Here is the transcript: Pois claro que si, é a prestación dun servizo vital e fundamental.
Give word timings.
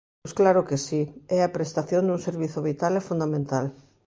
Pois 0.21 0.33
claro 0.39 0.61
que 0.69 0.77
si, 0.85 1.01
é 1.37 1.39
a 1.43 1.53
prestación 1.55 2.03
dun 2.05 2.19
servizo 2.27 2.59
vital 2.69 2.93
e 2.99 3.05
fundamental. 3.09 3.65